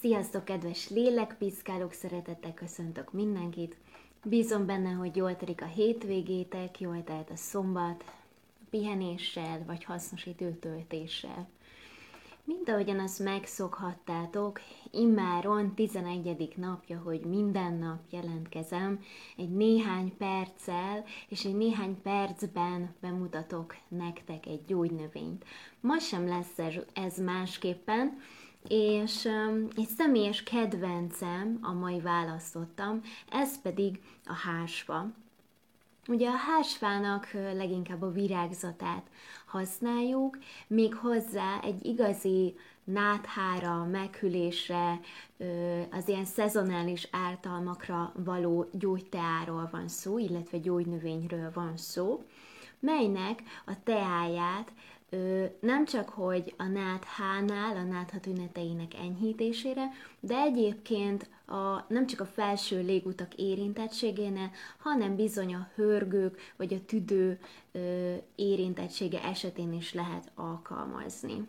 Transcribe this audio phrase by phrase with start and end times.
[0.00, 3.76] Sziasztok, kedves lélekpiszkálók, szeretettel köszöntök mindenkit.
[4.24, 8.04] Bízom benne, hogy jól telik a hétvégétek, jól telt a szombat,
[8.70, 11.48] pihenéssel vagy hasznos időtöltéssel.
[12.44, 14.60] Mint ahogyan azt megszokhattátok,
[14.90, 16.52] immáron 11.
[16.56, 19.00] napja, hogy minden nap jelentkezem,
[19.36, 25.44] egy néhány perccel és egy néhány percben bemutatok nektek egy gyógynövényt.
[25.80, 26.58] Ma sem lesz
[26.92, 28.18] ez másképpen,
[28.68, 35.06] és um, egy személyes kedvencem, a mai választottam, ez pedig a hásfa.
[36.08, 39.10] Ugye a hásfának leginkább a virágzatát
[39.46, 45.00] használjuk, még hozzá egy igazi náthára, meghűlésre,
[45.90, 52.24] az ilyen szezonális ártalmakra való gyógyteáról van szó, illetve gyógynövényről van szó,
[52.80, 54.72] melynek a teáját
[55.60, 59.84] nem csak, hogy a náthánál, a nátha tüneteinek enyhítésére,
[60.20, 66.84] de egyébként a, nem csak a felső légutak érintettségénél, hanem bizony a hörgők vagy a
[66.86, 67.38] tüdő
[67.72, 71.46] ö, érintettsége esetén is lehet alkalmazni.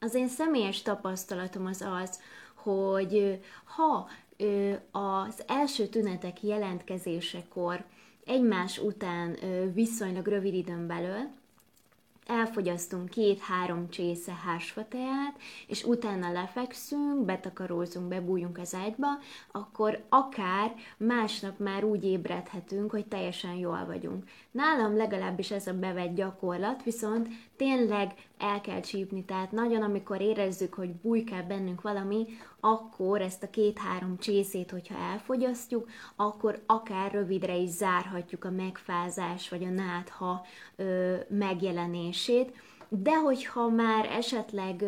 [0.00, 2.20] Az én személyes tapasztalatom az az,
[2.54, 7.84] hogy ha ö, az első tünetek jelentkezésekor
[8.24, 11.40] egymás után ö, viszonylag rövid időn belül,
[12.26, 19.08] elfogyasztunk két-három csésze hásfateát, és utána lefekszünk, betakarózunk, bebújunk az ágyba,
[19.52, 24.24] akkor akár másnap már úgy ébredhetünk, hogy teljesen jól vagyunk.
[24.50, 30.74] Nálam legalábbis ez a bevett gyakorlat, viszont tényleg el kell csípni, tehát nagyon amikor érezzük,
[30.74, 32.26] hogy bújkál bennünk valami,
[32.64, 39.64] akkor ezt a két-három csészét, hogyha elfogyasztjuk, akkor akár rövidre is zárhatjuk a megfázás vagy
[39.64, 40.46] a nátha
[40.76, 42.52] ö, megjelenését,
[42.88, 44.84] de hogyha már esetleg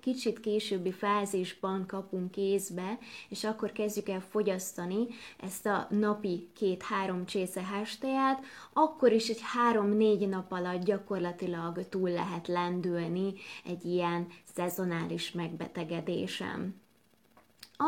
[0.00, 5.06] kicsit későbbi fázisban kapunk kézbe, és akkor kezdjük el fogyasztani
[5.38, 12.48] ezt a napi két-három csésze hástaját, akkor is egy három-négy nap alatt gyakorlatilag túl lehet
[12.48, 13.34] lendülni
[13.64, 16.81] egy ilyen szezonális megbetegedésem.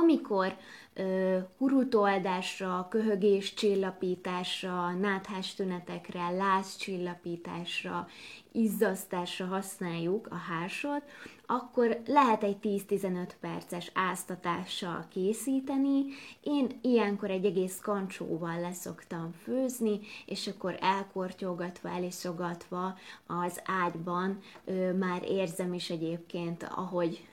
[0.02, 0.56] Amikor
[0.96, 8.08] uh, hurutoldásra, köhögés csillapításra, náthás tünetekre, láz csillapításra,
[8.52, 11.02] izzasztásra használjuk a hásot,
[11.46, 16.04] akkor lehet egy 10-15 perces áztatással készíteni.
[16.40, 22.94] Én ilyenkor egy egész kancsóval leszoktam főzni, és akkor elkortyolgatva, elisogatva
[23.26, 27.28] az ágyban ö, már érzem is egyébként, ahogy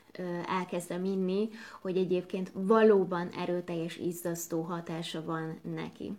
[0.47, 1.49] elkezdem inni,
[1.81, 6.11] hogy egyébként valóban erőteljes izzasztó hatása van neki.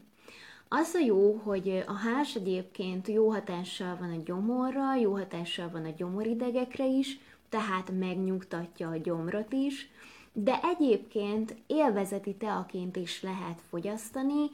[0.69, 5.85] Az a jó, hogy a hás egyébként jó hatással van a gyomorra, jó hatással van
[5.85, 9.91] a gyomoridegekre is, tehát megnyugtatja a gyomrot is,
[10.33, 14.51] de egyébként élvezeti teaként is lehet fogyasztani,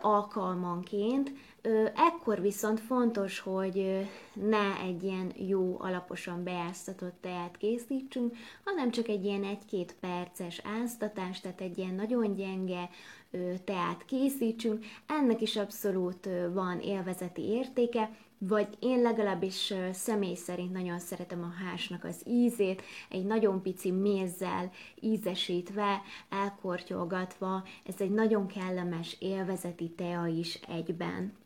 [0.00, 1.32] alkalmanként.
[1.94, 9.24] Ekkor viszont fontos, hogy ne egy ilyen jó, alaposan beáztatott teát készítsünk, hanem csak egy
[9.24, 12.90] ilyen egy-két perces áztatás, tehát egy ilyen nagyon gyenge
[13.64, 14.84] teát készítsünk.
[15.06, 22.04] Ennek is abszolút van élvezeti értéke, vagy én legalábbis személy szerint nagyon szeretem a hásnak
[22.04, 30.60] az ízét, egy nagyon pici mézzel ízesítve, elkortyolgatva, ez egy nagyon kellemes élvezeti tea is
[30.68, 31.40] egyben.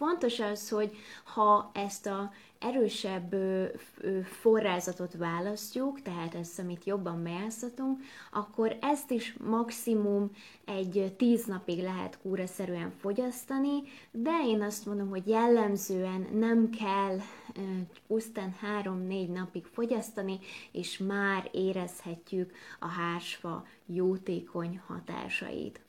[0.00, 3.34] Fontos az, hogy ha ezt a erősebb
[4.40, 8.00] forrázatot választjuk, tehát ezt, amit jobban beáztatunk,
[8.32, 10.30] akkor ezt is maximum
[10.64, 17.18] egy tíz napig lehet kúraszerűen fogyasztani, de én azt mondom, hogy jellemzően nem kell
[18.06, 20.38] pusztán három-négy napig fogyasztani,
[20.72, 25.80] és már érezhetjük a hásfa jótékony hatásait.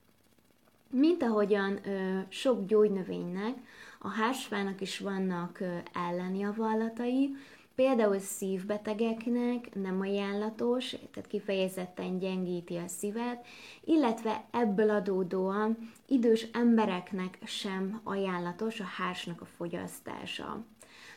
[0.92, 3.56] Mint ahogyan ö, sok gyógynövénynek,
[4.00, 7.36] a hásfának is vannak ö, ellenjavallatai,
[7.76, 13.46] például szívbetegeknek nem ajánlatos, tehát kifejezetten gyengíti a szívet,
[13.84, 15.78] illetve ebből adódóan
[16.08, 20.66] idős embereknek sem ajánlatos a hásnak a fogyasztása.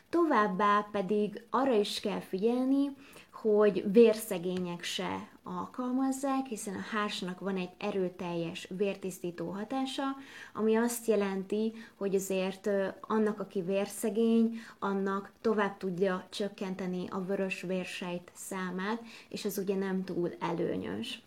[0.08, 2.96] Továbbá pedig arra is kell figyelni,
[3.34, 10.02] hogy vérszegények se alkalmazzák, hiszen a hársnak van egy erőteljes vértisztító hatása,
[10.52, 12.70] ami azt jelenti, hogy azért
[13.00, 20.04] annak, aki vérszegény, annak tovább tudja csökkenteni a vörös vérsejt számát, és az ugye nem
[20.04, 21.22] túl előnyös.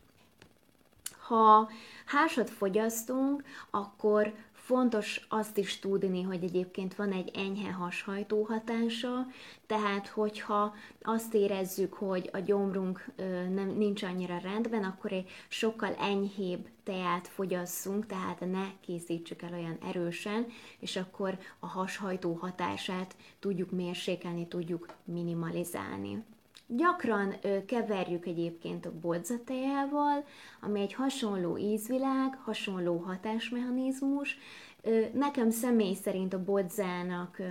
[1.28, 1.70] Ha
[2.06, 4.34] hásat fogyasztunk, akkor
[4.68, 9.28] Fontos azt is tudni, hogy egyébként van egy enyhe hashajtó hatása,
[9.66, 13.06] tehát hogyha azt érezzük, hogy a gyomrunk
[13.54, 19.78] nem, nincs annyira rendben, akkor egy sokkal enyhébb teát fogyasszunk, tehát ne készítsük el olyan
[19.88, 20.46] erősen,
[20.80, 26.24] és akkor a hashajtó hatását tudjuk mérsékelni, tudjuk minimalizálni.
[26.68, 30.26] Gyakran ö, keverjük egyébként a bodzatejával,
[30.62, 34.38] ami egy hasonló ízvilág, hasonló hatásmechanizmus.
[34.82, 37.46] Ö, nekem személy szerint a bodzának ö,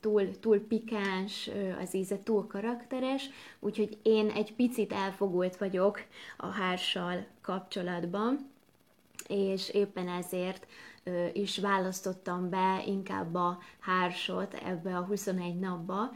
[0.00, 1.50] túl, túl pikáns
[1.80, 3.30] az íze, túl karakteres,
[3.60, 6.00] úgyhogy én egy picit elfogult vagyok
[6.36, 8.50] a hárssal kapcsolatban,
[9.28, 10.66] és éppen ezért
[11.32, 16.10] is választottam be inkább a hársot ebbe a 21 napba,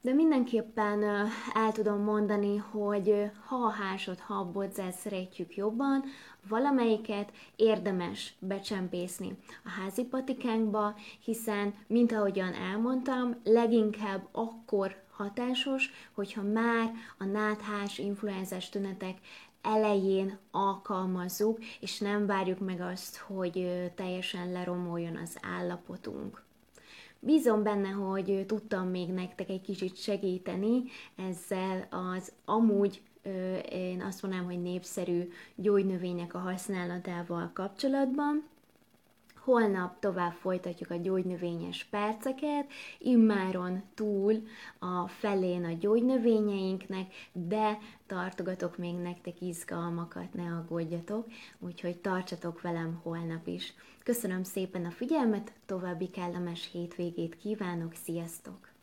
[0.00, 1.02] de mindenképpen
[1.54, 6.04] el tudom mondani, hogy ha a hásot, ha a bodzát szeretjük jobban,
[6.48, 16.92] valamelyiket érdemes becsempészni a házi patikánkba, hiszen, mint ahogyan elmondtam, leginkább akkor hatásos, hogyha már
[17.18, 19.18] a náthás influenzás tünetek
[19.62, 26.46] elején alkalmazzuk, és nem várjuk meg azt, hogy teljesen leromoljon az állapotunk.
[27.20, 30.82] Bízom benne, hogy tudtam még nektek egy kicsit segíteni
[31.16, 33.02] ezzel az amúgy
[33.70, 38.44] én azt mondanám, hogy népszerű gyógynövények a használatával kapcsolatban.
[39.44, 42.66] Holnap tovább folytatjuk a gyógynövényes perceket,
[42.98, 44.42] immáron túl
[44.78, 51.26] a felén a gyógynövényeinknek, de tartogatok még nektek izgalmakat, ne aggódjatok,
[51.58, 53.74] úgyhogy tartsatok velem holnap is.
[54.02, 58.77] Köszönöm szépen a figyelmet, további kellemes hétvégét kívánok, sziasztok!